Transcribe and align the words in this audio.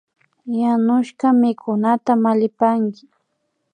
Yanushka 0.59 1.25
mikunata 1.39 2.11
mallipanki 2.23 3.03